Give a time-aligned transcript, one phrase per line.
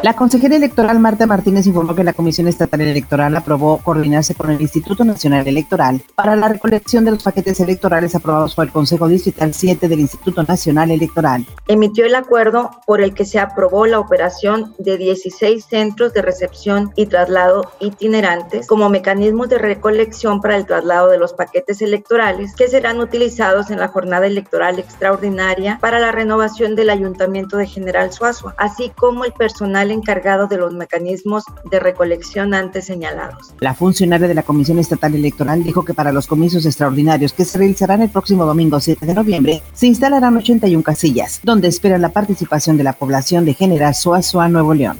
[0.00, 4.60] La consejera electoral Marta Martínez informó que la Comisión Estatal Electoral aprobó coordinarse con el
[4.60, 9.52] Instituto Nacional Electoral para la recolección de los paquetes electorales aprobados por el Consejo Distrital
[9.52, 11.44] 7 del Instituto Nacional Electoral.
[11.66, 16.92] Emitió el acuerdo por el que se aprobó la operación de 16 centros de recepción
[16.94, 22.68] y traslado itinerantes como mecanismos de recolección para el traslado de los paquetes electorales que
[22.68, 28.54] serán utilizados en la jornada electoral extraordinaria para la renovación del Ayuntamiento de General Suazua,
[28.58, 33.54] así como el personal encargado de los mecanismos de recolección antes señalados.
[33.60, 37.58] La funcionaria de la Comisión Estatal Electoral dijo que para los comicios extraordinarios que se
[37.58, 42.76] realizarán el próximo domingo 7 de noviembre, se instalarán 81 casillas, donde espera la participación
[42.76, 44.98] de la población de General Suazua, Nuevo León.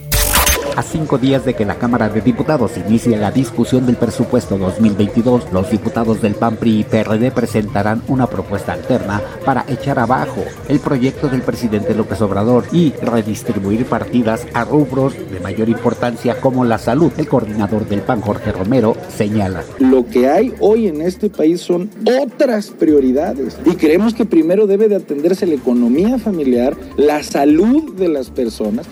[0.79, 5.53] A cinco días de que la Cámara de Diputados inicie la discusión del presupuesto 2022,
[5.53, 10.79] los diputados del PAN, PRI y PRD presentarán una propuesta alterna para echar abajo el
[10.79, 16.79] proyecto del presidente López Obrador y redistribuir partidas a rubros de mayor importancia como la
[16.79, 17.11] salud.
[17.19, 19.65] El coordinador del PAN, Jorge Romero, señala.
[19.81, 21.91] Lo que hay hoy en este país son
[22.23, 28.07] otras prioridades y creemos que primero debe de atenderse la economía familiar, la salud de
[28.07, 28.87] las personas.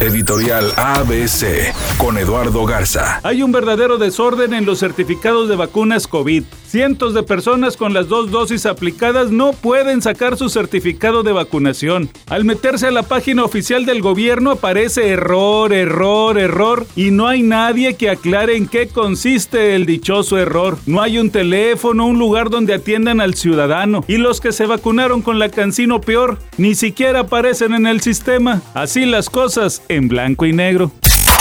[0.00, 3.20] Editorial ABC con Eduardo Garza.
[3.22, 6.44] Hay un verdadero desorden en los certificados de vacunas COVID.
[6.70, 12.08] Cientos de personas con las dos dosis aplicadas no pueden sacar su certificado de vacunación.
[12.28, 17.42] Al meterse a la página oficial del gobierno aparece error, error, error y no hay
[17.42, 20.78] nadie que aclare en qué consiste el dichoso error.
[20.86, 24.04] No hay un teléfono, un lugar donde atiendan al ciudadano.
[24.06, 28.62] Y los que se vacunaron con la cancino peor, ni siquiera aparecen en el sistema.
[28.74, 30.92] Así las cosas en blanco y negro.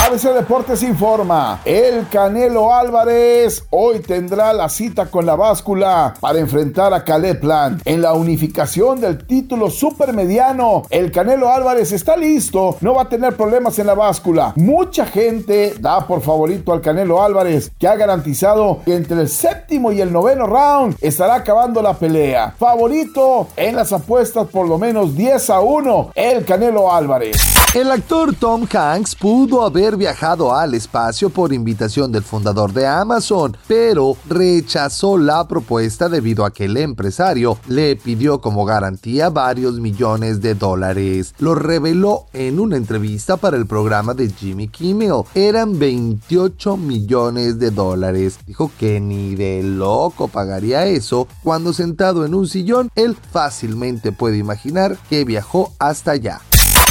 [0.02, 6.94] ABC Deportes informa, el Canelo Álvarez hoy tendrá la cita con la báscula para enfrentar
[6.94, 10.84] a Caleb Plant en la unificación del título supermediano.
[10.90, 14.54] El Canelo Álvarez está listo, no va a tener problemas en la báscula.
[14.56, 19.92] Mucha gente da por favorito al Canelo Álvarez, que ha garantizado que entre el séptimo
[19.92, 22.56] y el noveno round estará acabando la pelea.
[22.58, 27.38] Favorito en las apuestas por lo menos 10 a 1, el Canelo Álvarez.
[27.76, 29.64] El actor Tom Hanks pudo
[29.98, 36.52] viajado al espacio por invitación del fundador de Amazon, pero rechazó la propuesta debido a
[36.52, 41.34] que el empresario le pidió como garantía varios millones de dólares.
[41.40, 45.24] Lo reveló en una entrevista para el programa de Jimmy Kimmel.
[45.34, 48.40] Eran 28 millones de dólares.
[48.46, 54.38] Dijo que ni de loco pagaría eso cuando sentado en un sillón él fácilmente puede
[54.38, 56.42] imaginar que viajó hasta allá.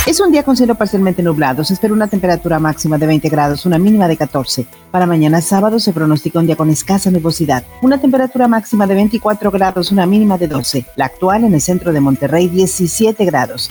[0.06, 1.64] Es un día con cielo parcialmente nublado.
[1.64, 4.66] Se espera una temperatura máxima de 20 grados, una mínima de 14.
[4.90, 7.64] Para mañana sábado se pronostica un día con escasa nubosidad.
[7.82, 10.86] Una temperatura máxima de 24 grados, una mínima de 12.
[10.96, 13.70] La actual en el centro de Monterrey, 17 grados.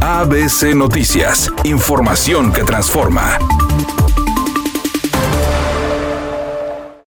[0.00, 1.50] ABC Noticias.
[1.64, 3.38] Información que transforma.